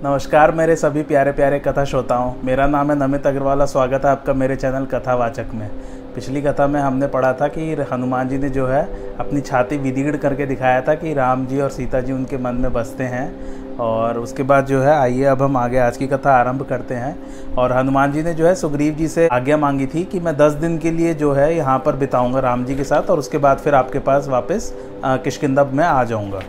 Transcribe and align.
नमस्कार, 0.00 0.50
मेरे 0.52 0.74
सभी 0.76 1.02
प्यारे 1.02 1.32
प्यारे 1.32 1.58
कथा 1.58 1.84
श्रोताओं। 1.84 2.32
मेरा 2.44 2.66
नाम 2.66 2.90
है 2.90 2.96
नमित 2.98 3.26
अग्रवाल 3.26 3.64
स्वागत 3.64 4.04
है 4.04 4.10
आपका 4.10 4.32
मेरे 4.34 4.54
चैनल 4.56 4.84
कथावाचक 4.84 5.46
में। 5.54 5.68
पिछली 6.14 6.42
कथा 6.42 6.66
में 6.66 6.78
हमने 6.80 7.06
पढ़ा 7.06 7.32
था 7.32 7.48
कि 7.48 7.74
हनुमान 7.92 8.28
जी 8.28 8.38
ने 8.38 8.48
जो 8.50 8.66
है 8.66 8.82
अपनी 9.20 9.40
छाती 9.40 9.76
विदीड़ 9.78 10.16
करके 10.16 10.46
दिखाया 10.46 10.80
था 10.80 10.94
कि 10.94 11.12
राम 11.14 11.44
जी 11.46 11.60
और 11.60 11.70
सीता 11.70 12.00
जी 12.00 12.12
उनके 12.12 12.38
मन 12.38 12.54
में 12.54 12.72
बसते 12.72 13.04
हैं 13.06 13.76
और 13.78 14.18
उसके 14.18 14.42
बाद 14.42 14.66
जो 14.66 14.80
है, 14.82 14.94
आइए 14.94 15.24
अब 15.24 15.42
हम 15.42 15.56
आगे 15.56 15.78
आज 15.78 15.96
की 15.96 16.06
कथा 16.06 16.32
आरंभ 16.32 16.62
करते 16.62 16.94
हैं। 16.94 17.54
और 17.54 17.72
हनुमान 17.72 18.12
जी 18.12 18.22
ने 18.22 18.34
जो 18.34 18.46
है 18.46 18.54
सुग्रीव 18.54 18.94
जी 18.94 19.08
से 19.08 19.28
आज्ञा 19.28 19.56
मांगी 19.56 19.86
थी 19.86 20.04
कि 20.04 20.20
मैं 20.20 20.36
दस 20.36 20.52
दिन 20.54 20.78
के 20.78 20.90
लिए 20.90 21.14
जो 21.14 21.32
है 21.32 21.54
यहाँ 21.56 21.78
पर 21.78 21.96
बिताऊँगा 21.96 22.40
राम 22.40 22.64
जी 22.64 22.76
के 22.76 22.84
साथ 22.84 23.10
और 23.10 23.18
उसके 23.18 23.38
बाद 23.38 23.58
फिर 23.58 23.74
आपके 23.74 23.98
पास 24.00 24.28
वापस 24.28 24.72
किशकिंदा 25.04 25.64
में 25.64 25.84
आ 25.84 26.02
जाऊँगा। 26.04 26.40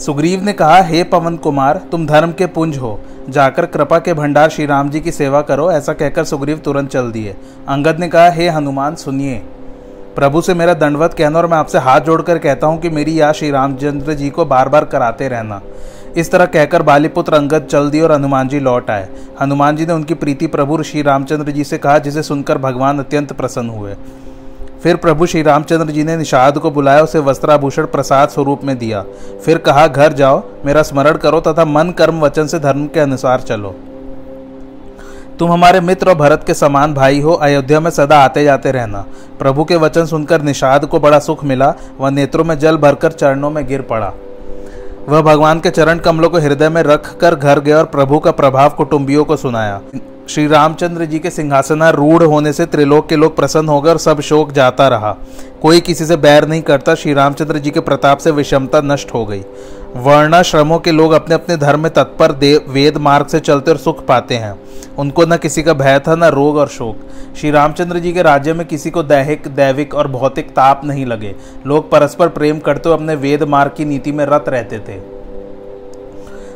सुग्रीव 0.00 0.42
ने 0.42 0.52
कहा, 0.52 0.82
हे 0.82 1.04
पवन 1.04 1.36
कुमार, 1.36 1.80
तुम 1.90 2.06
धर्म 2.06 2.32
के 2.32 2.46
पुंज 2.46 2.78
हो। 2.78 3.00
जाकर 3.28 3.66
कृपा 3.66 3.98
के 3.98 4.14
भंडार 4.14 4.48
श्री 4.48 4.66
राम 4.66 4.90
जी 4.90 5.00
की 5.00 5.12
सेवा 5.12 5.42
करो, 5.42 5.70
ऐसा 5.72 5.92
कहकर 5.92 6.24
सुग्रीव 6.24 6.58
तुरंत 6.58 6.90
चल 6.90 7.10
दिए। 7.10 7.36
अंगद 7.68 7.98
ने 7.98 8.08
कहा, 8.08 8.30
हे 8.30 8.48
हनुमान, 8.48 8.94
सुनिए। 8.94 9.42
प्रभु 10.16 10.40
से 10.40 10.54
मेरा 10.54 10.74
दंडवत 10.74 11.14
कहना 11.14 11.38
और 11.38 11.46
मैं 11.46 11.56
आपसे 11.56 11.78
हाथ 11.78 12.00
जोड़कर 12.00 12.38
कहता 12.38 12.66
हूँ 12.66 12.80
कि 12.80 12.90
मेरी 12.90 13.20
याद 13.20 13.34
श्री 13.34 13.50
रामचंद्र 13.50 14.14
जी 14.14 14.30
को 14.30 14.44
बार 14.44 14.68
बार 14.68 14.84
कराते 14.84 15.28
रहना। 15.28 15.60
इस 16.16 16.30
तरह 16.30 16.46
कहकर 16.46 16.82
बालीपुत्र 16.82 17.34
अंगद 17.34 17.66
चल 17.70 17.90
दिए 17.90 18.00
और 18.00 18.12
हनुमान 18.12 18.48
जी 18.48 18.60
लौट 18.60 18.90
आए। 18.90 19.08
हनुमान 19.40 19.76
जी 19.76 19.86
ने 19.86 19.92
उनकी 19.92 20.14
प्रीति 20.14 20.46
प्रभु 20.46 20.82
श्री 20.82 21.02
रामचंद्र 21.02 21.50
जी 21.50 21.64
से 21.64 21.78
कहा, 21.78 21.98
जिसे 21.98 22.22
सुनकर 22.22 22.58
भगवान 22.58 22.98
अत्यंत 22.98 23.32
प्रसन्न 23.32 23.68
हुए। 23.68 23.94
फिर 24.82 24.96
प्रभु 24.96 25.26
श्री 25.26 25.42
रामचंद्र 25.42 25.92
जी 25.92 26.04
ने 26.04 26.16
निषाद 26.16 26.58
को 26.58 26.70
बुलाया, 26.70 27.02
उसे 27.02 27.18
वस्त्राभूषण 27.18 27.86
प्रसाद 27.86 28.28
स्वरूप 28.28 28.64
में 28.64 28.78
दिया। 28.78 29.04
फिर 29.44 29.58
कहा, 29.58 29.86
घर 29.86 30.12
जाओ, 30.12 30.42
मेरा 30.64 30.82
स्मरण 30.82 31.16
करो 31.16 31.40
तथा 31.40 31.64
मन 31.64 31.90
कर्म 31.90 32.20
वचन 32.20 32.46
से 32.46 32.58
धर्म 32.58 32.86
के 32.86 33.00
अनुसार 33.00 33.40
चलो। 33.40 33.74
तुम 35.38 35.52
हमारे 35.52 35.80
मित्र 35.80 36.08
और 36.08 36.14
भरत 36.14 36.44
के 36.46 36.54
समान 36.54 36.94
भाई 36.94 37.20
हो, 37.20 37.32
अयोध्या 37.32 37.80
में 37.80 37.90
सदा 37.90 38.18
आते 38.18 38.44
जाते 38.44 38.70
रहना। 38.70 39.04
प्रभु 39.38 39.64
के 39.64 39.76
वचन 39.76 40.06
सुनकर 40.06 40.42
निषाद 40.42 40.84
को 40.84 41.00
बड़ा 41.00 41.18
सुख 41.18 41.44
मिला, 41.44 41.74
वह 42.00 42.10
नेत्रों 42.10 42.44
में 42.44 42.58
जल 42.58 42.76
भरकर 42.76 43.12
चरणों 43.12 43.50
में 43.50 43.66
गिर 43.66 43.82
पड़ा। 43.82 44.12
वह 45.08 45.22
भगवान 45.22 45.60
के 45.60 45.70
चरण 45.70 45.98
कमलों 45.98 46.30
को 46.30 46.38
हृदय 46.38 46.68
में 46.68 46.82
रख 46.82 47.18
कर 47.18 47.34
घर 47.34 47.60
गया 47.60 47.78
और 47.78 47.84
प्रभु 47.84 48.18
का 48.18 48.30
प्रभाव 48.30 48.70
कुटुंबियों 48.70 49.24
को 49.24 49.36
सुनाया। 49.36 49.80
श्री 50.28 50.46
रामचंद्र 50.46 51.04
जी 51.04 51.18
के 51.18 51.30
सिंहासना 51.30 51.90
रूढ़ 51.90 52.22
होने 52.22 52.52
से 52.52 52.66
त्रिलोक 52.66 53.08
के 53.08 53.16
लोग 53.16 53.36
प्रसन्न 53.36 53.68
हो 53.68 53.80
गए 53.80 53.90
और 53.90 53.98
सब 53.98 54.20
शोक 54.20 54.52
जाता 54.52 54.88
रहा। 54.88 55.16
कोई 55.62 55.80
किसी 55.80 56.06
से 56.06 56.16
बैर 56.16 56.48
नहीं 56.48 56.62
करता, 56.62 56.94
श्री 56.94 57.14
रामचंद्र 57.14 57.58
जी 57.58 57.70
के 57.70 57.80
प्रताप 57.80 58.18
से 58.18 58.30
विषमता 58.30 58.80
नष्ट 58.80 59.14
हो 59.14 59.26
गई। 59.26 59.44
वर्णाश्रमों 59.96 60.78
के 60.78 60.92
लोग 60.92 61.12
अपने 61.12 61.34
अपने 61.34 61.56
धर्म 61.56 61.80
में 61.80 61.92
तत्पर 61.92 62.32
वेद 62.68 62.96
मार्ग 62.96 63.26
से 63.26 63.40
चलते 63.40 63.70
और 63.70 63.76
सुख 63.76 64.06
पाते 64.06 64.34
हैं। 64.34 64.60
उनको 64.98 65.24
न 65.24 65.36
किसी 65.36 65.62
का 65.62 65.72
भय 65.72 65.98
था, 66.08 66.14
न 66.14 66.24
रोग 66.24 66.56
और 66.56 66.68
शोक। 66.68 66.96
श्री 67.36 67.50
रामचंद्र 67.50 67.98
जी 67.98 68.12
के 68.12 68.22
राज्य 68.22 68.52
में 68.52 68.66
किसी 68.66 68.90
को 68.90 69.02
दैहिक, 69.02 69.48
दैविक 69.48 69.94
और 69.94 70.08
भौतिक 70.08 70.50
ताप 70.50 70.80
नहीं 70.84 71.06
लगे। 71.06 71.34
लोग 71.66 71.90
परस्पर 71.90 72.28
प्रेम 72.28 72.58
करते 72.58 72.88
हुए 72.88 72.98
अपने 72.98 73.14
वेद 73.14 73.42
मार्ग 73.42 73.72
की 73.76 73.84
नीति 73.84 74.12
में 74.12 74.24
रत 74.24 74.44
रहते 74.48 74.78
थे। 74.78 75.19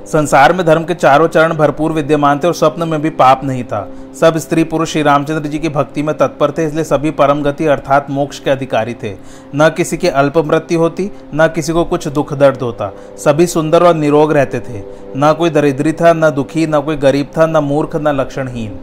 संसार 0.07 0.53
में 0.53 0.67
धर्म 0.67 0.85
के 0.85 0.95
चारों 0.95 1.29
चरण 1.29 1.55
भरपूर 1.55 1.93
विद्यमान 1.93 2.39
थे 2.39 2.47
और 2.47 2.55
स्वप्न 2.55 2.89
में 2.89 3.03
भी 3.03 3.11
पाप 3.11 3.45
नहीं 3.45 3.65
था। 3.65 3.93
सब 4.21 4.37
स्त्री 4.37 4.65
पुरुष 4.65 4.93
श्री 4.93 5.03
रामचंद्र 5.03 5.49
जी 5.49 5.59
की 5.59 5.69
भक्ति 5.69 6.03
में 6.03 6.17
तत्पर 6.17 6.51
थे, 6.51 6.65
इसलिए 6.65 6.85
सभी 6.85 7.11
परम 7.11 7.43
गति 7.43 7.67
अर्थात 7.67 8.11
मोक्ष 8.11 8.39
के 8.39 8.51
अधिकारी 8.51 8.95
थे। 8.95 9.15
न 9.57 9.71
किसी 9.77 9.97
की 9.97 10.09
अल्प 10.09 10.39
मृत्यु 10.39 10.79
होती, 10.79 11.11
न 11.35 11.49
किसी 11.49 11.73
को 11.73 11.85
कुछ 11.85 12.09
दुख 12.09 12.35
दर्द 12.35 12.59
होता। 12.63 12.93
सभी 13.19 13.47
सुंदर 13.47 13.83
और 13.83 13.95
निरोग 13.95 14.33
रहते 14.33 14.61
थे। 14.61 14.83
न 15.17 15.35
कोई 15.39 15.51
दरिद्री 15.51 15.93
था, 15.93 16.13
न 16.13 16.31
दुखी, 16.31 16.67
न 16.67 16.81
कोई 16.81 16.97
गरीब 16.97 17.31
था, 17.39 17.47
न 17.47 17.57
मूर्ख, 17.57 17.97
न 17.97 18.09
लक्षणहीन। 18.09 18.79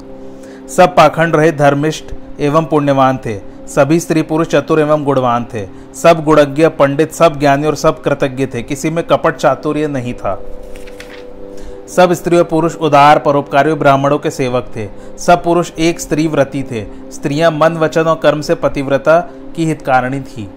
सब 0.67 0.95
पाखंड 0.95 1.35
रहे, 1.35 1.51
धर्मिष्ठ 1.51 2.05
एवं 2.39 2.65
पुण्यवान 2.65 3.17
थे। 3.17 3.39
सभी 3.67 3.99
स्त्री 3.99 4.21
पुरुष 4.21 4.47
चतुर 4.47 4.79
एवं 4.79 5.03
गुणवान 5.03 5.45
थे। 5.53 5.67
सब 5.95 6.23
गुणज्ञ, 6.23 6.67
पंडित, 6.67 7.13
सब 7.13 7.39
ज्ञानी 7.39 7.67
और 7.67 7.75
सब 7.75 8.01
कृतज्ञ 8.01 8.45
थे। 8.45 8.63
किसी 8.63 8.89
में 8.89 9.07
कपट 9.07 9.35
चातुर्य 9.35 9.87
नहीं 9.87 10.13
था। 10.13 10.41
सब 11.95 12.13
स्त्री 12.13 12.37
और 12.37 12.43
पुरुष 12.43 12.75
उदार 12.75 13.19
परोपकारी 13.19 13.73
ब्राह्मणों 13.73 14.17
के 14.19 14.29
सेवक 14.31 14.71
थे। 14.75 14.87
सब 15.17 15.43
पुरुष 15.43 15.71
एक 15.79 15.99
स्त्री 15.99 16.27
व्रती 16.27 16.63
थे। 16.63 16.85
स्त्रियाँ 17.11 17.51
मन, 17.51 17.77
वचन 17.77 18.01
और 18.01 18.15
कर्म 18.15 18.41
से 18.41 18.55
पतिव्रता 18.55 19.19
की 19.55 19.65
हितकारिणी 19.65 20.19
थी। 20.19 20.49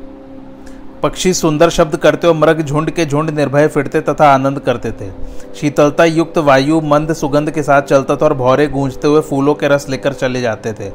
पक्षी 1.03 1.34
सुंदर 1.34 1.71
शब्द 1.71 1.97
करते 1.97 2.27
और 2.27 2.34
मृग 2.34 2.62
झुंड 2.62 2.91
के 2.91 3.06
झुंड 3.06 3.31
निर्भय 3.31 3.69
फिरते 3.69 4.00
तथा 4.00 4.28
आनंद 4.34 4.59
करते 4.59 4.93
थे। 4.93 5.11
शीतलता 5.55 6.05
युक्त 6.05 6.39
वायु 6.39 6.81
मंद 6.81 7.12
सुगंध 7.12 7.50
के 7.50 7.62
साथ 7.62 7.83
चलता 7.83 8.17
था 8.17 8.25
और 8.25 8.34
भौरे 8.34 8.67
गूंजते 8.67 9.09
हुए 9.09 9.21
फूलों 9.21 9.55
के 9.55 9.69
रस 9.69 9.89
लेकर 9.89 10.12
चले 10.12 10.41
जाते 10.41 10.73
थे। 10.73 10.91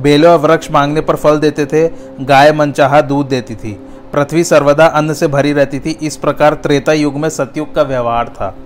बेलों 0.00 0.32
और 0.32 0.38
वृक्ष 0.38 0.70
मांगने 0.70 1.00
पर 1.00 1.16
फल 1.16 1.38
देते 1.38 1.66
थे, 1.66 1.88
गाय 2.20 2.52
मनचाहा 2.52 3.00
दूध 3.00 3.28
देती 3.28 3.54
थी। 3.54 3.72
पृथ्वी 4.12 4.44
सर्वदा 4.44 4.86
अन्न 4.86 5.14
से 5.14 5.26
भरी 5.26 5.52
रहती 5.52 5.80
थी। 5.80 5.98
इस 6.02 6.16
प्रकार 6.16 6.54
त्रेता 6.54 6.92
युग 6.92 7.16
में 7.16 7.28
सतयुग 7.28 7.74
का 7.74 7.82
व्यवहार 7.82 8.28
था। 8.28 8.56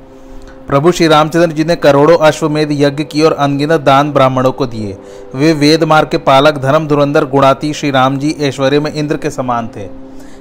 प्रभु 0.69 0.91
श्री 0.93 1.07
रामचंद्र 1.09 1.53
जी 1.53 1.65
ने 1.65 1.75
करोड़ों 1.77 2.17
अश्वमेध 2.19 2.69
यज्ञ 2.73 3.05
की 3.05 3.23
और 3.23 3.33
अनगिनत 3.35 3.81
दान 3.81 4.13
ब्राह्मणों 4.13 4.53
को 4.53 4.67
दिए। 4.67 4.97
वे 5.35 5.53
वेद 5.53 5.85
मार्ग 5.85 6.09
के 6.09 6.19
पालक 6.19 6.59
धर्म 6.59 6.87
धुरंधर 6.89 7.25
गुणाती 7.25 7.73
श्री 7.75 7.91
राम 7.91 8.19
जी 8.19 8.31
ऐश्वर्य 8.41 8.81
में 8.81 8.93
इंद्र 8.93 9.17
के 9.17 9.31
समान 9.31 9.69
थे। 9.69 9.87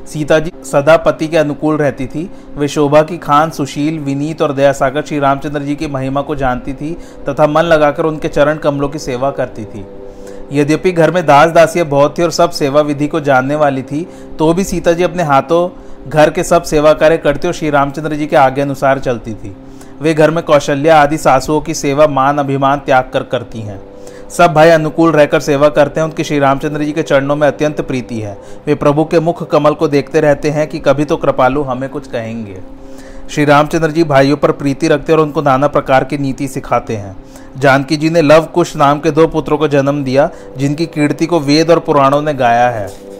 सीता 0.07 0.39
जी 0.39 0.51
सदा 0.65 0.97
पति 0.97 1.27
के 1.27 1.37
अनुकूल 1.37 1.77
रहती 1.77 2.05
थी। 2.05 2.29
वे 2.55 2.67
शोभा 2.67 3.01
की 3.01 3.17
खान, 3.17 3.49
सुशील, 3.49 3.97
विनीत 3.99 4.41
और 4.41 4.53
दयासागर 4.53 5.01
श्री 5.01 5.19
रामचंद्र 5.19 5.61
जी 5.61 5.75
की 5.75 5.87
महिमा 5.87 6.21
को 6.21 6.35
जानती 6.35 6.73
थी 6.73 6.93
तथा 7.29 7.47
मन 7.47 7.63
लगाकर 7.63 8.05
उनके 8.05 8.27
चरण 8.27 8.57
कमलों 8.57 8.89
की 8.89 8.99
सेवा 8.99 9.31
करती 9.31 9.65
थी। 9.65 9.85
यद्यपि 10.51 10.91
घर 10.91 11.11
में 11.11 11.25
दास 11.25 11.51
दासियाँ 11.51 11.87
बहुत 11.87 12.17
थी 12.17 12.23
और 12.23 12.31
सब 12.31 12.51
सेवा 12.51 12.81
विधि 12.81 13.07
को 13.07 13.19
जानने 13.21 13.55
वाली 13.55 13.83
थी 13.83 14.07
तो 14.39 14.53
भी 14.53 14.63
सीता 14.63 14.93
जी 14.93 15.03
अपने 15.03 15.23
हाथों 15.23 15.69
घर 16.09 16.29
के 16.29 16.43
सब 16.43 16.63
सेवा 16.63 16.93
कार्य 16.93 17.17
करती 17.17 17.47
और 17.47 17.53
श्री 17.53 17.69
रामचंद्र 17.69 18.15
जी 18.15 18.27
के 18.27 18.35
आगे 18.35 18.61
अनुसार 18.61 18.99
चलती 18.99 19.33
थी। 19.33 19.55
वे 20.01 20.13
घर 20.13 20.31
में 20.31 20.43
कौशल्या 20.43 21.01
आदि 21.01 21.17
सासुओं 21.17 21.61
की 21.61 21.73
सेवा, 21.73 22.07
मान, 22.07 22.37
अभिमान 22.37 22.79
त्याग 22.79 23.09
कर 23.13 23.23
करती 23.23 23.59
हैं। 23.59 23.81
सब 24.29 24.53
भाई 24.53 24.69
अनुकूल 24.69 25.11
रहकर 25.11 25.39
सेवा 25.39 25.69
करते 25.69 25.99
हैं। 25.99 26.07
उनकी 26.07 26.23
श्री 26.23 26.39
रामचंद्र 26.39 26.83
जी 26.83 26.91
के 26.91 27.03
चरणों 27.03 27.35
में 27.35 27.47
अत्यंत 27.47 27.81
प्रीति 27.81 28.19
है। 28.19 28.37
वे 28.67 28.75
प्रभु 28.75 29.05
के 29.05 29.19
मुख 29.19 29.49
कमल 29.49 29.73
को 29.73 29.87
देखते 29.87 30.21
रहते 30.21 30.49
हैं 30.49 30.67
कि 30.67 30.79
कभी 30.79 31.05
तो 31.05 31.17
कृपालु 31.17 31.61
हमें 31.61 31.89
कुछ 31.89 32.07
कहेंगे। 32.07 32.57
श्री 33.29 33.45
रामचंद्र 33.45 33.91
जी 33.91 34.03
भाइयों 34.03 34.37
पर 34.37 34.51
प्रीति 34.51 34.87
रखते 34.87 35.13
और 35.13 35.19
उनको 35.19 35.41
नाना 35.41 35.67
प्रकार 35.67 36.03
की 36.03 36.17
नीति 36.17 36.47
सिखाते 36.47 36.95
हैं। 36.95 37.15
जानकी 37.57 37.97
जी 37.97 38.09
ने 38.09 38.21
लव 38.21 38.45
कुश 38.45 38.75
नाम 38.75 38.99
के 38.99 39.11
दो 39.11 39.27
पुत्रों 39.27 39.57
को 39.57 39.67
जन्म 39.67 40.03
दिया, 40.03 40.29
जिनकी 40.57 40.85
कीर्ति 40.85 41.25
को 41.25 41.39
वेद 41.39 41.71
और 41.71 41.79
पुराणों 41.79 42.21
ने 42.21 42.33
गाया 42.33 42.69
है। 42.69 43.10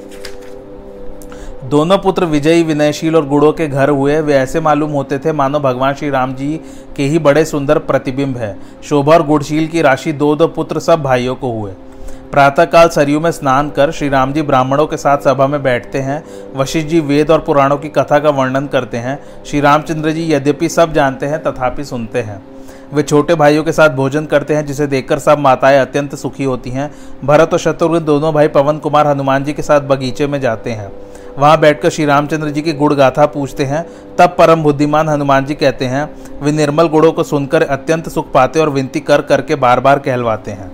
दोनों 1.72 1.98
पुत्र 1.98 2.26
विजयी, 2.26 2.64
विनयशील 2.64 3.16
और 3.16 3.28
गुड़ों 3.28 3.52
के 3.54 3.68
घर 3.68 3.90
हुए। 3.90 4.22
वे 4.22 4.34
ऐसे 4.34 4.60
मालूम 4.60 4.92
होते 4.92 5.20
थे, 5.20 5.32
मानो 5.32 5.60
भगवान 5.60 5.94
श्री 5.94 6.10
राम 6.10 6.34
जी 6.34 6.60
के 6.98 7.04
ही 7.04 7.20
बड़े 7.20 7.46
सुंदर 7.46 7.78
प्रतिबिंब 7.78 8.38
है। 8.38 8.58
शोभा 8.84 9.14
और 9.14 9.26
गुड़शील 9.26 9.68
की 9.68 9.82
राशि 9.82 10.14
दो 10.14 10.36
दो 10.36 10.48
पुत्र 10.48 10.80
सब 10.80 11.04
भाइयों 11.04 11.36
को 11.36 11.52
हुए। 11.52 11.72
प्रातःकाल 12.32 12.90
सरयू 12.90 13.20
में 13.20 13.32
स्नान 13.32 13.70
कर 13.70 13.92
श्री 13.92 14.10
राम 14.10 14.34
जी 14.34 14.42
ब्राह्मणों 14.42 14.88
के 14.88 14.98
साथ 14.98 15.18
सभा 15.18 15.48
में 15.48 15.64
बैठते 15.64 16.00
हैं। 16.00 16.24
वशिष्ठ 16.56 16.88
जी 16.88 17.00
वेद 17.00 17.32
और 17.32 17.40
पुराणों 17.40 17.78
की 17.78 17.90
कथा 17.90 18.20
का 18.20 18.30
वर्णन 18.30 18.68
करते 18.68 18.98
हैं। 18.98 19.20
श्री 19.46 19.60
रामचंद्र 19.62 20.12
जी 20.12 20.34
यद्यपि 20.34 20.70
सब 20.70 20.94
जानते 20.94 21.26
हैं, 21.26 21.44
तथापि 21.44 21.84
सुनते 21.84 22.20
हैं। 22.20 22.42
वे 22.94 23.04
छोटे 23.04 23.36
भाइयों 23.36 23.64
के 23.64 23.72
साथ 23.72 23.90
भोजन 23.90 24.26
करते 24.26 24.54
हैं, 24.54 24.66
जिसे 24.66 24.88
देखकर 24.88 25.20
सब 25.20 25.40
माताएँ 25.40 25.80
अत्यंत 25.80 26.16
सुखी 26.16 26.44
होती 26.44 26.70
हैं। 26.70 26.92
भरत 27.26 27.54
और 27.54 27.60
शत्रुघ्न 27.60 28.06
दोनों 28.06 28.34
भाई 28.34 28.48
पवन 28.48 28.78
कुमार 28.78 29.08
हनुमान 29.08 29.44
जी 29.44 29.54
के 29.54 29.62
साथ 29.62 29.82
बगीचे 29.82 30.28
में 30.28 30.42
जाते 30.42 30.72
हैं। 30.72 30.92
वहाँ 31.38 31.60
बैठकर 31.60 31.90
श्री 31.90 32.06
रामचंद्र 32.06 32.50
जी 32.50 32.62
की 32.62 32.74
गुड़ 32.74 32.94
गाथा 32.94 33.26
पूछते 33.28 33.66
हैं। 33.66 33.86
तब 34.18 34.36
परम 34.38 34.64
बुद्धिमान 34.64 35.10
हनुमान 35.10 35.46
जी 35.46 35.56
कहते 35.56 35.86
हैं, 35.86 36.10
वे 36.42 36.52
निर्मल 36.52 36.88
गुड़ों 36.88 37.12
को 37.12 37.24
सुनकर 37.24 37.64
अत्यंत 37.64 38.10
सुख 38.10 38.32
पाते 38.32 38.60
और 38.60 38.70
विनती 38.70 39.00
कर 39.00 39.22
करके 39.22 39.56
बार 39.58 39.80
बार 39.80 40.00
कहलवाते 40.00 40.52
हैं। 40.52 40.72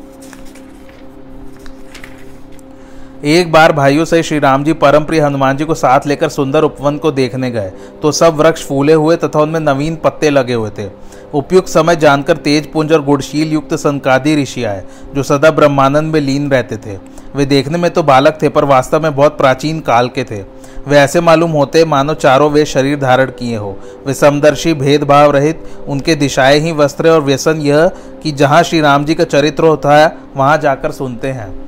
एक 3.25 3.51
बार 3.51 3.71
भाइयों 3.71 4.05
से 4.05 4.21
श्री 4.23 4.39
राम 4.39 4.63
जी 4.63 4.73
परम 4.75 5.03
प्रिय 5.03 5.21
हनुमान 5.21 5.57
जी 5.57 5.65
को 5.65 5.73
साथ 5.75 6.05
लेकर 6.07 6.29
सुंदर 6.29 6.63
उपवन 6.63 6.97
को 6.97 7.11
देखने 7.11 7.49
गए 7.51 7.71
तो 8.01 8.11
सब 8.11 8.35
वृक्ष 8.35 8.65
फूले 8.67 8.93
हुए 8.93 9.15
तथा 9.15 9.39
उनमें 9.39 9.59
नवीन 9.59 9.95
पत्ते 9.95 10.29
लगे 10.29 10.53
हुए 10.53 10.69
थे। 10.69 10.89
उपयुक्त 11.33 11.69
समय 11.69 11.95
जानकर 11.95 12.37
तेज 12.37 12.71
पुंज 12.71 12.91
और 12.93 13.03
गुड़शील 13.03 13.53
युक्त 13.53 13.73
संकादी 13.75 14.35
ऋषि 14.35 14.63
आए, 14.63 14.83
जो 15.15 15.23
सदा 15.23 15.51
ब्रह्मानंद 15.51 16.13
में 16.13 16.19
लीन 16.21 16.49
रहते 16.51 16.77
थे। 16.77 16.97
वे 17.37 17.45
देखने 17.45 17.77
में 17.77 17.91
तो 17.91 18.03
बालक 18.03 18.37
थे, 18.41 18.49
पर 18.49 18.63
वास्तव 18.63 19.03
में 19.03 19.15
बहुत 19.15 19.37
प्राचीन 19.37 19.79
काल 19.79 20.09
के 20.09 20.23
थे। 20.23 20.41
वे 20.87 20.97
ऐसे 20.97 21.21
मालूम 21.21 21.51
होते 21.51 21.85
मानो 21.85 22.13
चारों 22.13 22.51
वे 22.51 22.65
शरीर 22.65 22.99
धारण 22.99 23.25
किए 23.25 23.57
हो। 23.57 23.77
वे 24.07 24.13
समदर्शी 24.13 24.73
भेदभाव 24.73 25.31
रहित, 25.31 25.63
उनके 25.87 26.15
दिशाएँ 26.15 26.59
ही 26.59 26.71
वस्त्र 26.71 27.09
और 27.09 27.21
व्यसन 27.21 27.61
यह 27.61 27.87
कि 28.23 28.31
जहाँ 28.31 28.63
श्री 28.63 28.81
राम 28.81 29.05
जी 29.05 29.15
का 29.15 29.23
चरित्र 29.23 29.63
होता 29.63 29.97
है, 29.97 30.17
वहाँ 30.35 30.57
जाकर 30.57 30.91
सुनते 30.91 31.27
हैं। 31.27 31.67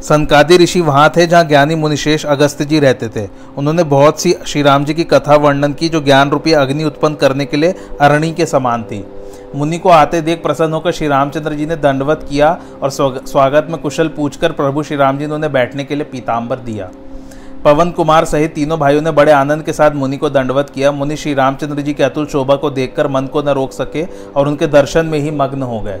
संकादी 0.00 0.56
ऋषि 0.56 0.80
वहाँ 0.80 1.12
थे 1.16 1.26
जहाँ 1.26 1.44
ज्ञानी 1.44 1.74
मुनिशेष 1.74 2.26
अगस्त 2.26 2.62
जी 2.62 2.80
रहते 2.80 3.08
थे। 3.08 3.28
उन्होंने 3.56 3.84
बहुत 3.84 4.20
सी 4.20 4.34
श्री 4.46 4.62
राम 4.62 4.84
जी 4.84 4.94
की 4.94 5.04
कथा 5.04 5.36
वर्णन 5.36 5.72
की 5.72 5.88
जो 5.88 6.00
ज्ञान 6.00 6.30
रूपी 6.30 6.52
अग्नि 6.52 6.84
उत्पन्न 6.84 7.14
करने 7.14 7.44
के 7.44 7.56
लिए 7.56 7.74
अरणी 8.00 8.32
के 8.32 8.46
समान 8.46 8.82
थी। 8.82 9.04
मुनि 9.54 9.78
को 9.78 9.88
आते 9.88 10.20
देख 10.20 10.42
प्रसन्न 10.42 10.72
होकर 10.72 10.92
श्री 10.92 11.08
रामचंद्र 11.08 11.54
जी 11.54 11.66
ने 11.66 11.76
दंडवत 11.76 12.26
किया 12.28 12.50
और 12.82 12.90
स्वागत 12.90 13.66
में 13.70 13.80
कुशल 13.80 14.08
पूछकर 14.08 14.52
प्रभु 14.52 14.82
श्री 14.82 14.96
राम 14.96 15.18
जी 15.18 15.26
ने 15.26 15.34
उन्हें 15.34 15.52
बैठने 15.52 15.84
के 15.84 15.94
लिए 15.94 16.04
पीताम्बर 16.04 16.58
दिया। 16.58 16.88
पवन 17.64 17.90
कुमार 17.90 18.24
सहित 18.24 18.54
तीनों 18.54 18.78
भाइयों 18.78 19.02
ने 19.02 19.10
बड़े 19.10 19.32
आनंद 19.32 19.62
के 19.62 19.72
साथ 19.72 19.90
मुनि 19.90 20.16
को 20.16 20.30
दंडवत 20.30 20.70
किया। 20.70 20.92
मुनि 20.92 21.16
श्री 21.16 21.34
रामचंद्र 21.34 21.82
जी 21.82 21.94
की 21.94 22.02
अतुल 22.02 22.26
शोभा 22.26 22.56
को 22.56 22.70
देखकर 22.70 23.08
मन 23.08 23.26
को 23.26 23.42
न 23.42 23.48
रोक 23.50 23.72
सके 23.72 24.06
और 24.36 24.48
उनके 24.48 24.66
दर्शन 24.68 25.06
में 25.06 25.18
ही 25.18 25.30
मग्न 25.32 25.62
हो 25.62 25.80
गए। 25.80 26.00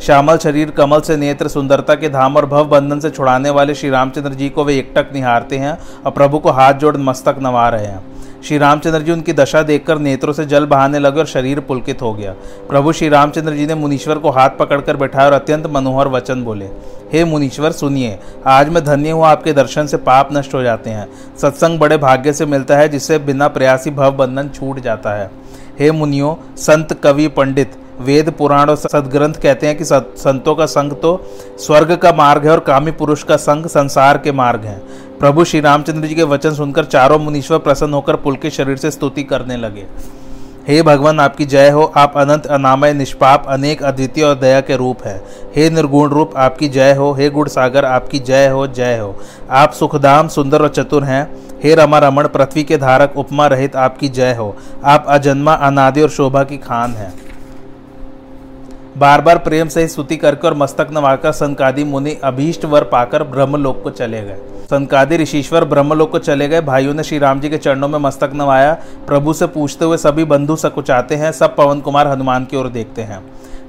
श्यामल 0.00 0.36
शरीर, 0.36 0.70
कमल 0.70 1.00
से 1.00 1.16
नेत्र, 1.16 1.48
सुंदरता 1.48 1.94
के 1.94 2.08
धाम 2.08 2.36
और 2.36 2.46
भव 2.46 2.64
बंधन 2.68 3.00
से 3.00 3.10
छुड़ाने 3.10 3.50
वाले 3.50 3.74
श्री 3.74 3.90
रामचंद्र 3.90 4.34
जी 4.34 4.48
को 4.48 4.64
वे 4.64 4.78
एकटक 4.78 5.12
निहारते 5.14 5.58
हैं 5.58 5.78
और 6.04 6.12
प्रभु 6.12 6.38
को 6.38 6.50
हाथ 6.50 6.74
जोड़ 6.74 6.96
मस्तक 6.98 7.36
नवा 7.42 7.68
रहे 7.68 7.86
हैं। 7.86 8.11
श्री 8.44 8.56
रामचंद्र 8.58 9.00
जी 9.02 9.12
उनकी 9.12 9.32
दशा 9.32 9.62
देखकर 9.62 9.98
नेत्रों 9.98 10.32
से 10.32 10.44
जल 10.44 10.64
बहाने 10.66 10.98
लगे 10.98 11.18
और 11.20 11.26
शरीर 11.26 11.58
पुलकित 11.60 12.00
हो 12.02 12.12
गया। 12.14 12.32
प्रभु 12.68 12.92
श्री 12.92 13.08
रामचंद्र 13.08 13.52
जी 13.52 13.66
ने 13.66 13.74
मुनीश्वर 13.74 14.18
को 14.18 14.30
हाथ 14.30 14.50
पकड़कर 14.50 14.96
बैठाया 14.96 15.26
और 15.26 15.32
अत्यंत 15.32 15.66
मनोहर 15.66 16.08
वचन 16.08 16.42
बोले, 16.44 16.64
हे 17.12 17.24
मुनीश्वर, 17.24 17.72
सुनिए, 17.72 18.18
आज 18.46 18.68
मैं 18.68 18.84
धन्य 18.84 19.10
हूँ, 19.10 19.24
आपके 19.24 19.52
दर्शन 19.52 19.86
से 19.86 19.96
पाप 19.96 20.28
नष्ट 20.32 20.54
हो 20.54 20.62
जाते 20.62 20.90
हैं। 20.90 21.06
सत्संग 21.38 21.78
बड़े 21.78 21.96
भाग्य 21.96 22.32
से 22.32 22.46
मिलता 22.46 22.76
है, 22.76 22.88
जिससे 22.88 23.18
बिना 23.18 23.48
प्रयासी 23.48 23.90
भव 23.90 24.10
बंधन 24.10 24.48
छूट 24.48 24.80
जाता 24.80 25.14
है। 25.14 25.30
हे 25.78 25.90
मुनियो, 25.90 26.38
संत, 26.56 26.92
कवि, 27.04 27.28
पंडित 27.28 27.76
वेद 28.02 28.30
पुराण 28.30 28.70
और 28.70 28.76
सदग्रंथ 28.76 29.34
कहते 29.34 29.66
हैं 29.66 29.76
कि 29.78 29.84
संतों 29.84 30.54
का 30.54 30.66
संग 30.66 30.92
तो 30.92 31.20
स्वर्ग 31.58 31.96
का 31.96 32.12
मार्ग 32.12 32.44
है 32.44 32.50
और 32.50 32.60
कामी 32.60 32.90
पुरुष 32.90 33.22
का 33.22 33.36
संग 33.36 33.66
संसार 33.66 34.18
के 34.18 34.32
मार्ग 34.32 34.64
है। 34.64 34.78
प्रभु 35.20 35.44
श्री 35.44 35.60
रामचंद्र 35.60 36.08
जी 36.08 36.14
के 36.14 36.22
वचन 36.22 36.54
सुनकर 36.54 36.84
चारों 36.84 37.18
मुनीश्वर 37.18 37.58
प्रसन्न 37.58 37.94
होकर 37.94 38.16
पुल 38.16 38.36
के 38.36 38.50
शरीर 38.50 38.76
से 38.76 38.90
स्तुति 38.90 39.22
करने 39.22 39.56
लगे। 39.56 39.86
हे 40.68 40.82
भगवान, 40.82 41.20
आपकी 41.20 41.44
जय 41.44 41.70
हो। 41.70 41.84
आप 41.96 42.12
अनंत, 42.16 42.46
अनामय, 42.46 42.92
निष्पाप, 42.92 43.46
अनेक, 43.48 43.82
अद्वितीय 43.82 44.24
और 44.24 44.34
दया 44.34 44.60
के 44.60 44.76
रूप 44.76 45.02
है। 45.04 45.22
हे 45.56 45.70
निर्गुण 45.70 46.08
रूप, 46.08 46.32
आपकी 46.36 46.68
जय 46.68 46.94
हो। 46.94 47.12
हे 47.12 47.30
गुण 47.30 47.48
सागर, 47.48 47.84
आपकी 47.84 48.18
जय 48.18 48.48
हो 48.48 48.66
जय 48.66 48.98
हो। 48.98 49.16
आप 49.50 49.72
सुखदाम, 49.72 50.28
सुंदर 50.28 50.62
और 50.62 50.68
चतुर 50.68 51.04
हैं। 51.04 51.24
हे 51.64 51.74
रमा 51.74 51.98
रमण, 51.98 52.28
पृथ्वी 52.28 52.62
के 52.62 52.76
धारक, 52.76 53.12
उपमा 53.16 53.46
रहित 53.46 53.76
आपकी 53.76 54.08
जय 54.08 54.34
हो। 54.34 54.56
आप 54.84 55.04
अजन्मा, 55.08 55.52
अनादि 55.52 56.02
और 56.02 56.08
शोभा 56.08 56.42
की 56.44 56.56
खान 56.58 56.90
हैं। 56.90 57.31
बार 58.98 59.20
बार 59.20 59.38
प्रेम 59.38 59.68
से 59.68 59.88
स्तुति 59.88 60.16
करके 60.16 60.46
और 60.48 60.54
मस्तक 60.54 60.88
नवाकर 60.92 61.32
संकादि 61.32 61.84
मुनि 61.84 62.16
अभीष्ट 62.24 62.64
वर 62.64 62.84
पाकर 62.84 63.22
ब्रह्मलोक 63.22 63.82
को 63.82 63.90
चले 63.90 64.22
गए। 64.22 64.36
संकादि 64.70 65.16
ऋषिश्वर 65.16 65.64
ब्रह्मलोक 65.64 66.10
को 66.10 66.18
चले 66.18 66.48
गए। 66.48 66.60
भाइयों 66.60 66.94
ने 66.94 67.02
श्री 67.02 67.18
राम 67.18 67.40
जी 67.40 67.48
के 67.48 67.58
चरणों 67.58 67.88
में 67.88 67.98
मस्तक 67.98 68.30
नवाया। 68.34 68.74
प्रभु 69.06 69.32
से 69.32 69.46
पूछते 69.46 69.84
हुए 69.84 69.96
सभी 69.96 70.24
बंधु 70.24 70.56
सकुचाते 70.56 71.14
हैं। 71.14 71.32
सब 71.32 71.56
पवन 71.56 71.80
कुमार 71.80 72.08
हनुमान 72.08 72.44
की 72.44 72.56
ओर 72.56 72.68
देखते 72.68 73.02
हैं। 73.02 73.22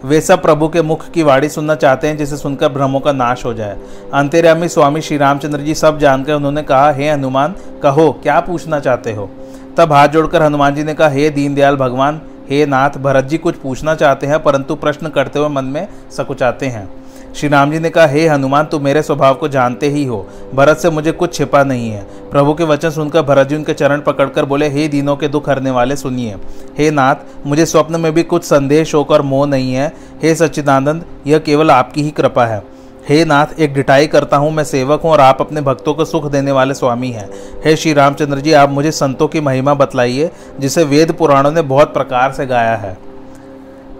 वे 0.05 0.21
सब 0.21 0.41
प्रभु 0.41 0.67
के 0.67 0.81
मुख 0.81 1.09
की 1.09 1.23
वाणी 1.23 1.49
सुनना 1.49 1.75
चाहते 1.75 2.07
हैं, 2.07 2.17
जिसे 2.17 2.37
सुनकर 2.37 2.69
भ्रमों 2.69 2.99
का 2.99 3.11
नाश 3.11 3.45
हो 3.45 3.53
जाए। 3.53 3.77
अंतर्यामी 4.13 4.67
स्वामी 4.67 5.01
श्री 5.01 5.17
रामचंद्र 5.17 5.59
जी 5.59 5.75
सब 5.75 5.99
जानकर 5.99 6.33
उन्होंने 6.33 6.63
कहा, 6.63 6.91
हे 6.91 7.09
हनुमान, 7.09 7.55
कहो, 7.83 8.11
क्या 8.23 8.39
पूछना 8.39 8.79
चाहते 8.79 9.13
हो? 9.13 9.29
तब 9.77 9.93
हाथ 9.93 10.07
जोड़कर 10.07 10.41
हनुमान 10.41 10.75
जी 10.75 10.83
ने 10.83 10.93
कहा, 10.93 11.09
हे 11.09 11.29
दीनदयाल 11.29 11.75
भगवान 11.75 12.21
हे 12.49 12.65
नाथ, 12.65 12.89
भरत 12.89 13.23
जी 13.23 13.37
कुछ 13.37 13.55
पूछना 13.55 13.95
चाहते 13.95 14.27
हैं, 14.27 14.43
परंतु 14.43 14.75
प्रश्न 14.75 15.07
करते 15.07 15.39
हुए 15.39 15.49
मन 15.49 15.65
में 15.65 15.87
सकुचाते 16.17 16.65
हैं। 16.65 16.89
श्री 17.33 17.49
राम 17.49 17.71
जी 17.71 17.79
ने 17.79 17.89
कहा, 17.89 18.05
हे 18.05 18.27
हनुमान 18.27 18.65
तुम 18.65 18.83
मेरे 18.83 19.01
स्वभाव 19.01 19.35
को 19.35 19.47
जानते 19.47 19.89
ही 19.89 20.05
हो। 20.05 20.29
भरत 20.55 20.77
से 20.77 20.89
मुझे 20.89 21.11
कुछ 21.11 21.33
छिपा 21.33 21.63
नहीं 21.63 21.89
है। 21.89 22.01
प्रभु 22.31 22.53
के 22.53 22.63
वचन 22.63 22.89
सुनकर 22.89 23.21
भरत 23.21 23.47
जी 23.47 23.55
उनके 23.55 23.73
चरण 23.73 24.01
पकड़कर 24.01 24.45
बोले, 24.45 24.69
हे 24.69 24.87
दीनों 24.87 25.15
के 25.15 25.27
दुख 25.27 25.49
हरने 25.49 25.71
वाले, 25.71 25.95
सुनिए। 25.95 26.35
हे 26.77 26.91
नाथ, 26.91 27.15
मुझे 27.45 27.65
स्वप्न 27.65 28.01
में 28.01 28.13
भी 28.13 28.23
कुछ 28.23 28.43
संदेह 28.43 28.83
शोक 28.83 29.11
और 29.11 29.21
मोह 29.21 29.47
नहीं 29.47 29.73
है। 29.73 29.93
हे 30.23 30.35
सच्चिदानंद, 30.35 31.05
यह 31.27 31.39
केवल 31.39 31.71
आपकी 31.71 32.03
ही 32.03 32.11
कृपा 32.11 32.45
है। 32.45 32.72
हे 33.09 33.25
नाथ, 33.25 33.45
एक 33.59 33.73
डिटाई 33.73 34.07
करता 34.07 34.37
हूँ, 34.37 34.51
मैं 34.51 34.63
सेवक 34.63 35.01
हूँ 35.01 35.11
और 35.11 35.21
आप 35.21 35.37
अपने 35.41 35.61
भक्तों 35.61 35.93
को 35.93 36.05
सुख 36.05 36.31
देने 36.31 36.51
वाले 36.51 36.73
स्वामी 36.73 37.11
हैं। 37.11 37.29
हे 37.65 37.75
श्री 37.75 37.93
रामचंद्र 37.93 38.39
जी, 38.39 38.53
आप 38.53 38.69
मुझे 38.69 38.91
संतों 38.91 39.27
की 39.27 39.39
महिमा 39.39 39.73
बतलाइए, 39.73 40.31
जिसे 40.59 40.83
वेद 40.83 41.11
पुराणों 41.11 41.51
ने 41.51 41.61
बहुत 41.61 41.93
प्रकार 41.93 42.31
से 42.31 42.45
गाया 42.45 42.75
है। 42.75 42.97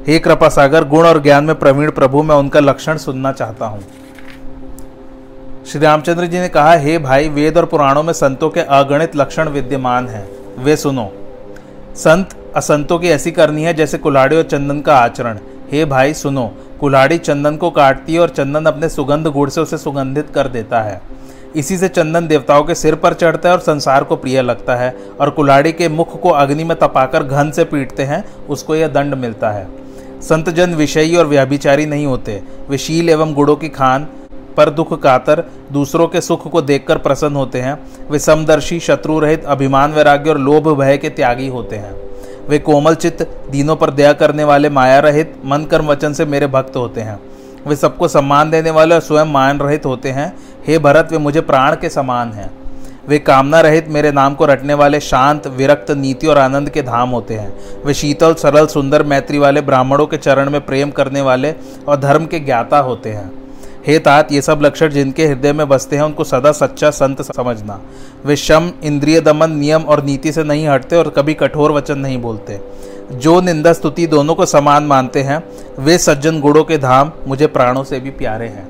हे 0.08 0.20
कृपा 0.20 0.50
सागर, 0.50 0.84
गुण 0.84 1.08
और 1.08 1.22
ज्ञान 1.22 1.44
में 1.44 1.60
प्रवीण 1.60 1.92
प्रभु, 1.92 2.24
मैं 2.24 2.36
उनका 2.36 2.60
लक्षण 2.60 2.98
सुनना 2.98 3.32
चाहता 3.32 3.66
हूँ। 3.66 3.84
श्री 5.68 5.82
रामचंद्र 5.82 6.26
जी 6.26 6.40
ने 6.40 6.50
कहा, 6.50 6.74
हे 6.74 6.98
भाई, 6.98 7.30
वेद 7.30 7.58
और 7.58 7.66
पुराणों 7.66 8.04
में 8.04 8.14
संतों 8.14 8.50
के 8.50 8.60
अगणित 8.60 9.16
लक्षण 9.16 9.50
विद्यमान 9.50 10.08
हैं। 10.08 10.30
वे 10.64 10.78
सुनो। 10.78 11.12
संत, 11.96 12.30
असंतों 12.56 13.00
की 13.00 13.08
ऐसी 13.08 13.32
करनी 13.32 13.64
है 13.64 13.74
जैसे 13.74 13.98
कुल्हाड़ी 13.98 14.36
और 14.36 14.44
चंदन 14.44 14.82
का 14.82 14.96
आचरण। 14.96 15.40
हे 15.74 15.86
भाई, 15.86 16.14
सुनो, 16.14 16.52
कुल्हाड़ी 16.80 17.18
चंदन 17.18 17.56
को 17.56 17.70
काटती 17.70 18.14
है 18.14 18.20
और 18.20 18.30
चंदन 18.30 18.66
अपने 18.66 18.90
सुगंध 18.90 19.28
गुड़ 19.28 19.50
से 19.50 19.62
उसे 19.62 19.78
सुगंधित 19.78 20.30
कर 20.30 20.48
देता 20.48 20.82
है। 20.82 21.02
इसी 21.56 21.78
से 21.78 21.88
चंदन 21.88 22.28
देवताओं 22.28 22.64
के 22.64 22.76
सिर 22.76 22.96
पर 22.96 23.14
चढ़ता 23.14 23.50
है 23.50 23.56
और 23.56 23.62
संसार 23.62 24.04
को 24.04 24.16
प्रिय 24.16 24.42
लगता 24.42 24.76
है 24.76 24.98
और 25.22 25.30
कुल्हाड़ी 25.30 25.72
के 25.72 25.90
मुख 25.90 26.20
को 26.22 26.30
अग्नि 26.30 26.64
में 26.64 26.80
तपाकर 26.80 27.24
घन 27.24 27.52
से 27.52 27.64
पीटते 27.64 28.04
हैं, 28.04 28.26
उसको 28.50 28.76
यह 28.76 28.88
दंड 28.88 29.14
मिलता 29.14 29.52
है। 29.52 29.68
संत 30.22 30.50
जन 30.50 30.74
विषयी 30.74 31.16
और 31.16 31.28
व्याभिचारी 31.28 31.86
नहीं 31.86 32.06
होते। 32.06 32.44
वे 32.70 32.78
शील 32.78 33.10
एवं 33.10 33.34
गुड़ों 33.34 33.56
की 33.56 33.70
खान 33.70 34.08
पर 34.58 34.70
दुख 34.70 35.02
कातर, 35.02 35.44
दूसरों 35.72 36.08
के 36.08 36.22
सुख 36.22 36.52
को 36.52 36.62
देखकर 36.62 36.98
प्रसन्न 36.98 37.36
होते 37.36 37.62
हैं। 37.62 37.80
वे 38.10 38.20
समदर्शी, 38.20 38.80
शत्रु 38.80 39.20
रहित, 39.20 39.46
अभिमान 39.46 39.94
वैराग्य 39.94 40.30
और 40.30 40.38
लोभ 40.38 40.80
भय 40.80 40.98
के 40.98 41.10
त्यागी 41.10 41.48
होते 41.48 41.76
हैं। 41.76 42.13
वे 42.50 42.60
कोमल 42.60 42.96
चित्त, 42.96 43.42
दीनों 43.52 43.76
पर 43.76 43.90
दया 43.92 44.14
करने 44.14 44.44
वाले 44.44 44.70
माया 44.70 45.00
रहित 45.00 45.42
मन 45.46 45.64
कर्म 45.64 45.86
वचन 45.86 46.14
से 46.14 46.26
मेरे 46.26 46.48
भक्त 46.48 46.76
होते 46.76 47.02
हैं। 47.02 47.20
वे 47.68 47.76
सबको 47.76 48.08
सम्मान 48.08 48.52
देने 48.52 48.70
वाले 48.70 48.96
और 48.96 49.02
स्वयं 49.02 49.26
मान 49.26 49.60
रहित 49.60 49.86
होते 49.86 50.10
हैं। 50.10 50.38
हे 50.68 50.80
भरत, 50.80 51.08
वे 51.12 51.18
मुझे 51.18 51.42
प्राण 51.42 51.76
के 51.76 51.90
समान 51.90 52.32
हैं। 52.32 52.52
वे 53.08 53.20
कामना 53.20 53.62
रहित 53.62 53.88
मेरे 53.90 54.12
नाम 54.12 54.36
को 54.36 54.46
रटने 54.46 54.74
वाले 54.74 55.00
शांत, 55.00 55.48
विरक्त, 55.48 55.92
नीति 55.92 56.28
और 56.28 56.38
आनंद 56.38 56.70
के 56.70 56.82
धाम 56.82 57.10
होते 57.10 57.34
हैं। 57.34 57.84
वे 57.86 57.94
शीतल, 57.94 58.34
सरल, 58.34 58.68
सुंदर, 58.68 59.04
मैत्री 59.04 59.38
वाले 59.38 59.62
ब्राह्मणों 59.62 60.08
के 60.08 60.18
चरण 60.18 60.50
में 60.50 60.66
प्रेम 60.66 60.92
करने 60.92 61.22
वाले 61.22 61.56
और 61.88 61.96
धर्म 61.96 62.26
के 62.26 62.40
ज्ञाता 62.40 62.80
होते 62.80 63.10
हैं। 63.10 63.43
हे 63.88 64.00
तात, 64.00 64.32
ये 64.32 64.42
सब 64.42 64.60
लक्षण 64.62 64.90
जिनके 64.90 65.26
हृदय 65.26 65.54
में 65.54 65.70
बसते 65.70 65.96
हैं, 65.96 66.04
उनको 66.04 66.24
सदा 66.24 66.52
सच्चा 66.52 66.90
संत 66.90 67.22
समझना। 67.22 67.82
वे 68.26 68.36
शम, 68.36 68.72
इंद्रिय 68.84 69.22
दमन, 69.22 69.52
नियम 69.52 69.82
और 69.82 70.04
नीति 70.04 70.32
से 70.32 70.44
नहीं 70.44 70.68
हटते 70.68 70.96
और 70.96 71.10
कभी 71.10 71.34
कठोर 71.34 71.72
वचन 71.72 71.98
नहीं 71.98 72.22
बोलते। 72.22 72.62
जो 73.12 73.42
निंदा 73.42 73.74
स्तुति 73.74 74.08
दोनों 74.08 74.36
को 74.36 74.46
समान 74.46 74.84
मानते 74.84 75.22
हैं, 75.22 75.44
वे 75.80 75.98
सज्जन 75.98 76.40
गुणों 76.40 76.64
के 76.64 76.78
धाम, 76.78 77.12
मुझे 77.28 77.48
प्राणों 77.48 77.84
से 77.84 78.00
भी 78.00 78.10
प्यारे 78.10 78.48
हैं। 78.48 78.68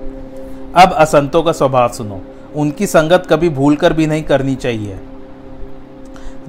अब 0.73 0.93
असंतों 0.93 1.43
का 1.43 1.51
स्वभाव 1.51 1.89
सुनो। 1.89 2.21
उनकी 2.55 2.87
संगत 2.87 3.23
कभी 3.29 3.49
भूल 3.49 3.75
कर 3.75 3.93
भी 3.93 4.07
नहीं 4.07 4.23
करनी 4.23 4.55
चाहिए। 4.55 4.99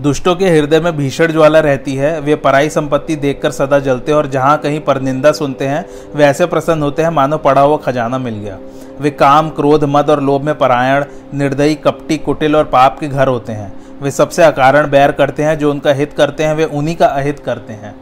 दुष्टों 0.00 0.34
के 0.36 0.48
हृदय 0.48 0.80
में 0.80 0.96
भीषण 0.96 1.32
ज्वाला 1.32 1.60
रहती 1.60 1.94
है, 1.94 2.20
वे 2.20 2.34
पराई 2.34 2.68
संपत्ति 2.68 3.16
देखकर 3.16 3.50
सदा 3.50 3.78
जलते 3.78 4.12
हैं 4.12 4.16
और 4.18 4.26
जहाँ 4.26 4.58
कहीं 4.58 4.80
पर 4.80 5.00
निंदा 5.00 5.32
सुनते 5.32 5.66
हैं 5.66 5.84
वे 6.14 6.24
ऐसे 6.24 6.46
प्रसन्न 6.46 6.82
होते 6.82 7.02
हैं, 7.02 7.10
मानो 7.10 7.38
पड़ा 7.38 7.60
हुआ 7.60 7.76
खजाना 7.76 8.18
मिल 8.18 8.34
गया। 8.34 8.58
वे 9.00 9.10
काम, 9.10 9.50
क्रोध, 9.50 9.84
मद 9.84 10.10
और 10.10 10.22
लोभ 10.22 10.42
में 10.42 10.58
परायण, 10.58 11.04
निर्दयी, 11.34 11.74
कपटी, 11.74 12.18
कुटिल 12.18 12.56
और 12.56 12.64
पाप 12.64 12.98
के 12.98 13.08
घर 13.08 13.28
होते 13.28 13.52
हैं। 13.52 13.72
वे 14.02 14.10
सबसे 14.10 14.42
अकारण 14.42 14.90
बैर 14.90 15.12
करते 15.12 15.42
हैं, 15.42 15.58
जो 15.58 15.70
उनका 15.70 15.92
हित 15.92 16.12
करते 16.12 16.44
हैं, 16.44 16.54
वे 16.54 16.64
उन्हीं 16.64 16.96
का 16.96 17.06
अहित 17.06 17.38
करते 17.38 17.72
हैं। 17.72 17.94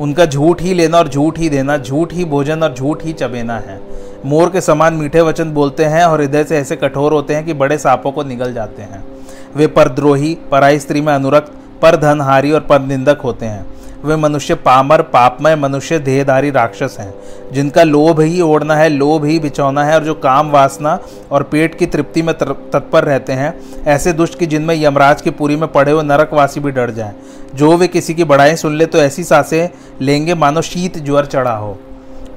उनका 0.00 0.26
झूठ 0.26 0.62
ही 0.62 0.74
लेना 0.74 0.98
और 0.98 1.08
झूठ 1.08 1.38
ही 1.38 1.48
देना, 1.48 1.78
झूठ 1.78 2.12
ही 2.12 2.24
भोजन 2.24 2.62
और 2.62 2.74
झूठ 2.74 3.04
ही 3.04 3.12
चबेना 3.12 3.58
है। 3.58 3.80
मोर 4.26 4.50
के 4.50 4.60
समान 4.60 4.94
मीठे 4.94 5.20
वचन 5.20 5.50
बोलते 5.50 5.84
हैं 5.84 6.04
और 6.04 6.20
हृदय 6.20 6.44
से 6.44 6.58
ऐसे 6.58 6.76
कठोर 6.76 7.12
होते 7.12 7.34
हैं 7.34 7.44
कि 7.44 7.54
बड़े 7.54 7.78
सांपों 7.78 8.12
को 8.12 8.22
निगल 8.22 8.52
जाते 8.52 8.82
हैं। 8.82 9.13
वे 9.56 9.66
परद्रोही, 9.66 10.36
पराई 10.50 10.78
स्त्री 10.78 11.00
में 11.00 11.12
अनुरक्त 11.12 11.52
पर 11.82 11.96
धनहारी 11.96 12.52
और 12.52 12.60
पर 12.60 12.80
निंदक 12.80 13.20
होते 13.24 13.46
हैं। 13.46 13.66
वे 14.04 14.16
मनुष्य 14.16 14.54
पामर, 14.54 15.02
पापमय, 15.02 15.56
मनुष्य 15.56 15.98
देहधारी 15.98 16.50
राक्षस 16.50 16.96
हैं। 17.00 17.14
जिनका 17.52 17.82
लोभ 17.82 18.20
ही 18.20 18.40
ओढ़ना 18.40 18.76
है, 18.76 18.88
लोभ 18.88 19.24
ही 19.24 19.38
बिछौना 19.38 19.84
है 19.84 19.94
और 19.94 20.04
जो 20.04 20.14
काम, 20.14 20.50
वासना 20.50 20.98
और 21.32 21.42
पेट 21.42 21.74
की 21.74 21.86
तृप्ति 21.86 22.22
में 22.22 22.34
तत्पर 22.34 23.04
रहते 23.04 23.32
हैं, 23.32 23.54
ऐसे 23.86 24.12
दुष्ट 24.12 24.38
की 24.38 24.46
जिनमें 24.46 24.74
यमराज 24.74 25.22
की 25.22 25.30
पूरी 25.30 25.56
में 25.56 25.66
पड़े 25.72 25.92
हुए 25.92 26.02
नरकवासी 26.02 26.60
भी 26.60 26.70
डर 26.70 26.90
जाएँ। 26.90 27.14
जो 27.54 27.76
वे 27.76 27.88
किसी 27.88 28.14
की 28.14 28.24
बड़ाई 28.24 28.56
सुन 28.56 28.76
ले 28.76 28.86
तो 28.86 28.98
ऐसी 28.98 29.24
साँसें 29.24 29.68
लेंगे 30.00 30.34
मानो 30.34 30.62
शीत 30.62 30.98
ज्वर 30.98 31.26
चढ़ा 31.26 31.56
हो। 31.56 31.76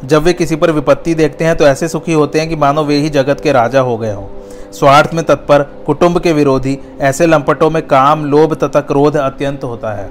जब 0.06 0.24
वे 0.24 0.34
किसी 0.34 0.56
पर 0.56 0.72
विपत्ति 0.72 1.14
देखते 1.16 1.46
हैं 1.46 1.56
तो 1.56 1.68
ऐसे 1.68 1.88
सुखी 1.88 2.14
होते 2.14 2.40
हैं 2.40 2.50
कि 2.50 2.56
मानो 2.56 2.84
वे 2.84 2.96
ही 2.96 3.10
जगत 3.10 3.40
के 3.40 3.52
राजा 3.52 3.80
हो 3.80 3.98
गए 3.98 4.14
हों। 4.14 4.28
स्वार्थ 4.74 5.14
में 5.14 5.26
तत्पर, 5.26 5.64
कुटुंब 5.64 6.20
के 6.20 6.34
विरोधी, 6.34 6.80
ऐसे 7.02 7.26
लंपटों 7.26 7.70
में 7.70 7.88
काम, 7.88 8.26
लोभ 8.26 8.54
तथा 8.54 8.82
क्रोध 8.82 9.18
अत्यंत 9.18 9.64
होता 9.64 9.94
है। 9.94 10.10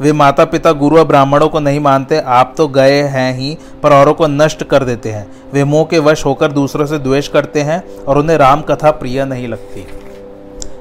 वे 0.00 0.12
माता 0.12 0.44
पिता 0.44 0.72
गुरु 0.72 0.98
और 0.98 1.04
ब्राह्मणों 1.04 1.48
को 1.48 1.60
नहीं 1.60 1.80
मानते, 1.80 2.18
आप 2.18 2.54
तो 2.56 2.68
गए 2.68 3.02
हैं 3.02 3.38
ही, 3.38 3.58
पर 3.82 3.92
औरों 3.92 4.14
को 4.14 4.26
नष्ट 4.26 4.64
कर 4.64 4.84
देते 4.84 5.10
हैं। 5.10 5.26
वे 5.52 5.64
मोह 5.64 5.84
के 5.84 5.98
वश 5.98 6.24
होकर 6.24 6.52
दूसरों 6.52 6.86
से 6.86 6.98
द्वेष 6.98 7.28
करते 7.28 7.60
हैं 7.60 8.04
और 8.04 8.18
उन्हें 8.18 8.38
राम 8.38 8.60
कथा 8.60 8.90
प्रिय 8.90 9.24
नहीं 9.24 9.48
लगती। 9.48 9.86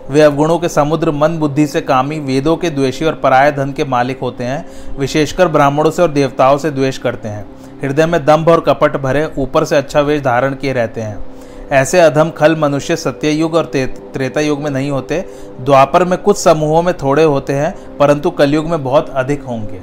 वे 0.09 0.21
अवगुणों 0.21 0.59
के 0.59 0.69
समुद्र, 0.69 1.11
मन, 1.11 1.37
बुद्धि 1.37 1.67
से 1.67 1.81
कामी, 1.81 2.19
वेदों 2.19 2.57
के 2.57 2.69
द्वेषी 2.69 3.05
और 3.05 3.13
पराय 3.13 3.51
धन 3.51 3.71
के 3.71 3.85
मालिक 3.85 4.19
होते 4.19 4.43
हैं, 4.43 4.65
विशेषकर 4.99 5.47
ब्राह्मणों 5.47 5.91
से 5.91 6.01
और 6.01 6.11
देवताओं 6.11 6.57
से 6.57 6.71
द्वेष 6.71 6.97
करते 6.97 7.27
हैं। 7.27 7.45
हृदय 7.81 8.05
में 8.05 8.25
दम्भ 8.25 8.49
और 8.49 8.59
कपट 8.59 8.97
भरे, 8.97 9.31
ऊपर 9.37 9.63
से 9.63 9.75
अच्छा 9.77 10.01
वेश 10.01 10.21
धारण 10.21 10.53
किए 10.53 10.73
रहते 10.73 11.01
हैं। 11.01 11.36
ऐसे 11.71 11.99
अधम 11.99 12.29
खल 12.29 12.55
मनुष्य 12.55 12.95
सत्ययुग 12.95 13.55
और 13.55 13.65
त्रेता 14.13 14.41
युग 14.41 14.61
में 14.61 14.69
नहीं 14.71 14.91
होते। 14.91 15.19
द्वापर 15.61 16.03
में 16.03 16.17
कुछ 16.19 16.37
समूहों 16.37 16.81
में 16.81 16.93
थोड़े 16.93 17.23
होते 17.23 17.53
हैं, 17.53 17.97
परंतु 17.97 18.29
कलयुग 18.29 18.65
में 18.65 18.83
बहुत 18.83 19.09
अधिक 19.09 19.43
होंगे। 19.43 19.81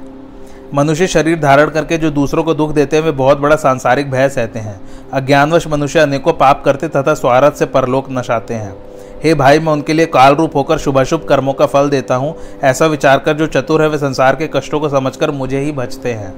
मनुष्य 0.73 1.07
शरीर 1.07 1.39
धारण 1.39 1.69
करके 1.69 1.97
जो 1.97 2.09
दूसरों 2.11 2.43
को 2.43 2.53
दुख 2.53 2.71
देते 2.71 2.95
हैं, 2.95 3.03
वे 3.03 3.11
बहुत 3.11 3.37
बड़ा 3.37 3.55
सांसारिक 3.55 4.09
भय 4.11 4.29
सहते 4.29 4.59
हैं। 4.59 4.79
अज्ञानवश 5.13 5.67
मनुष्य 5.67 5.99
अनेकों 5.99 6.33
पाप 6.33 6.63
करते 6.63 6.87
तथा 6.87 7.13
स्वार्थ 7.13 7.55
से 7.55 7.65
परलोक 7.65 8.05
नशाते 8.11 8.53
हैं। 8.53 8.75
हे 9.23 9.33
भाई, 9.33 9.59
मैं 9.59 9.73
उनके 9.73 9.93
लिए 9.93 10.05
काल 10.05 10.35
रूप 10.35 10.55
होकर 10.55 10.77
शुभाशुभ 10.77 11.25
कर्मों 11.29 11.53
का 11.53 11.65
फल 11.65 11.89
देता 11.89 12.15
हूँ। 12.15 12.35
ऐसा 12.63 12.85
विचार 12.85 13.19
कर 13.19 13.33
जो 13.33 13.47
चतुर 13.47 13.81
है, 13.81 13.89
वे 13.89 13.97
संसार 13.97 14.35
के 14.35 14.47
कष्टों 14.47 14.79
को 14.79 14.89
समझकर 14.89 15.31
मुझे 15.31 15.59
ही 15.59 15.71
बचते 15.71 16.13
हैं। 16.13 16.33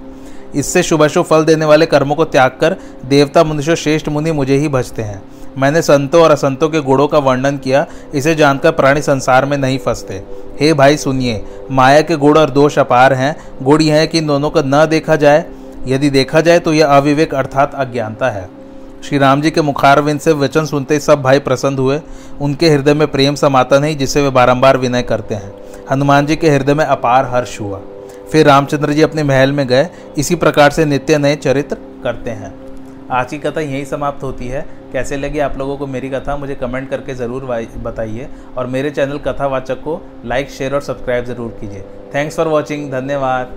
इससे 0.56 0.84
शुभाशुभ 0.84 1.25
फल 1.25 1.46
देने 1.46 1.66
वाले 1.66 1.86
कर्मों 1.86 2.16
को 2.16 2.25
त्याग 2.25 2.51
कर 2.62 2.75
देवता, 3.06 3.44
मनुष्य, 3.44 3.75
श्रेष्ठ 3.75 4.10
मुनि 4.10 4.32
मुझे 4.32 4.58
ही 4.58 4.68
भजते 4.68 5.01
हैं। 5.01 5.22
मैंने 5.58 5.82
संतों 5.82 6.24
और 6.24 6.32
असंतों 6.32 6.70
के 6.70 6.80
गुणों 6.80 7.08
का 7.08 7.18
वर्णन 7.18 7.58
किया, 7.58 7.86
इसे 8.16 8.36
जानकर 8.36 8.72
प्राणी 8.72 9.01
संसार 9.01 9.46
में 9.46 9.58
नहीं 9.58 9.77
फंसते। 9.77 10.24
हे 10.62 10.74
भाई, 10.74 10.98
सुनिए, 10.98 11.46
माया 11.72 12.01
के 12.01 12.16
गुण 12.16 12.38
और 12.38 12.50
दोष 12.50 12.80
अपार 12.80 13.13
हैं, 13.13 13.36
गुण 13.62 13.82
यह 13.82 13.96
है 13.96 14.08
कि 14.08 14.18
इन 14.18 14.27
दोनों 14.27 14.50
को 14.50 14.62
न 14.66 14.86
देखा 14.86 15.16
जाए। 15.16 15.46
यदि 15.88 16.10
देखा 16.10 16.42
जाए 16.42 16.60
तो 16.60 16.74
यह 16.74 16.88
अविवेक 16.88 17.34
अर्थात 17.34 17.75
अज्ञानता 17.75 18.30
है। 18.30 18.50
श्री 19.04 19.18
राम 19.18 19.42
जी 19.42 19.51
के 19.51 19.62
मुखारविंद 19.62 20.20
से 20.20 20.32
वचन 20.32 20.66
सुनते 20.66 20.94
ही 20.94 21.00
सब 21.00 21.22
भाई 21.22 21.39
प्रसन्न 21.39 21.77
हुए। 21.77 22.00
उनके 22.42 22.70
हृदय 22.70 22.94
में 22.94 23.08
प्रेम 23.08 23.36
समाता 23.36 23.80
नहीं, 23.80 23.98
जिसे 23.98 24.22
वे 24.22 24.30
बारंबार 24.30 24.77
विनय 24.77 25.01
करते 25.01 25.36
हैं। 25.36 25.54
हनुमान 25.92 26.25
जी 26.25 26.36
के 26.36 26.50
हृदय 26.50 26.74
में 26.74 26.86
अपार 26.86 27.25
हर्ष 27.25 27.62
हुआ। 27.62 27.82
फिर 28.32 28.46
रामचंद्र 28.46 28.94
जी 28.94 29.02
अपने 29.02 29.24
महल 29.24 29.52
में 29.52 29.68
गए। 29.68 29.88
इसी 30.18 30.36
प्रकार 30.36 30.72
से 30.72 30.86
नित्य 30.86 31.18
नए 31.18 31.36
चरित्र 31.36 31.78
करते 32.04 32.32
हैं। 32.32 32.54
आज 33.12 33.30
की 33.30 33.38
कथा 33.38 33.62
यहीं 33.62 33.84
समाप्त 33.86 34.24
होती 34.24 34.48
है। 34.48 34.66
कैसे 34.94 35.18
लगी 35.18 35.40
आप 35.40 35.58
लोगों 35.58 35.78
को 35.78 35.88
मेरी 35.88 36.10
कथा, 36.10 36.36
मुझे 36.38 36.56
कमेंट 36.56 36.90
करके 36.90 37.14
ज़रूर 37.16 37.46
बताइए। 37.84 38.28
और 38.58 38.68
मेरे 38.68 38.90
चैनल 38.92 39.18
कथावाचक 39.18 39.82
को 39.82 40.02
लाइक, 40.26 40.50
शेयर 40.50 40.76
और 40.76 40.82
सब्सक्राइब 40.82 41.26
ज़रूर 41.26 41.58
कीजिए। 41.62 41.84
थैंक्स 42.16 42.38
फॉर 42.38 42.48
वॉचिंग, 42.48 42.92
धन्यवाद। 42.92 43.56